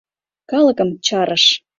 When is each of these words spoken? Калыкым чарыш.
Калыкым 0.49 0.89
чарыш. 1.05 1.43